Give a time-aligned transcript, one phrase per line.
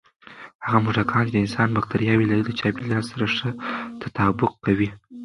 [0.65, 3.49] هغه موږکان چې د انسان بکتریاوې لري، د چاپېریال سره ښه
[4.01, 4.89] تطابق کوي.